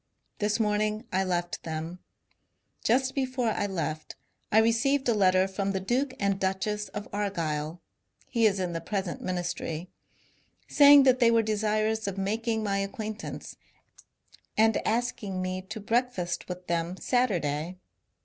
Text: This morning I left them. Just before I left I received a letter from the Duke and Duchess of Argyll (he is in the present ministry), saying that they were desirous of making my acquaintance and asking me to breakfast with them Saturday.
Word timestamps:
This 0.39 0.59
morning 0.59 1.05
I 1.13 1.23
left 1.23 1.61
them. 1.61 1.99
Just 2.83 3.13
before 3.13 3.49
I 3.51 3.67
left 3.67 4.15
I 4.51 4.57
received 4.57 5.07
a 5.07 5.13
letter 5.13 5.47
from 5.47 5.73
the 5.73 5.79
Duke 5.79 6.15
and 6.19 6.39
Duchess 6.39 6.87
of 6.87 7.07
Argyll 7.13 7.83
(he 8.25 8.47
is 8.47 8.59
in 8.59 8.73
the 8.73 8.81
present 8.81 9.21
ministry), 9.21 9.91
saying 10.67 11.03
that 11.03 11.19
they 11.19 11.29
were 11.29 11.43
desirous 11.43 12.07
of 12.07 12.17
making 12.17 12.63
my 12.63 12.79
acquaintance 12.79 13.57
and 14.57 14.75
asking 14.87 15.39
me 15.39 15.61
to 15.69 15.79
breakfast 15.79 16.49
with 16.49 16.65
them 16.65 16.97
Saturday. 16.97 17.77